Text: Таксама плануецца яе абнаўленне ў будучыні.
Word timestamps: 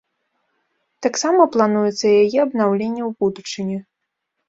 Таксама 1.07 1.47
плануецца 1.57 2.07
яе 2.23 2.39
абнаўленне 2.47 3.03
ў 3.05 3.11
будучыні. 3.25 3.77